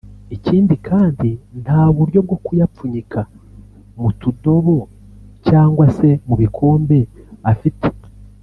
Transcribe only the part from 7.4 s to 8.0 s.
afite